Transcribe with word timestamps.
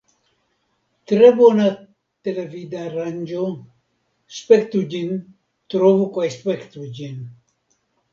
Tre 1.09 1.27
bona 1.39 1.65
televidaranĝo; 2.27 3.43
spektu 4.39 4.81
ĝin 4.95 5.13
trovu 5.75 6.09
kaj 6.17 6.25
spektu 6.37 6.87
ĝin! 7.01 7.21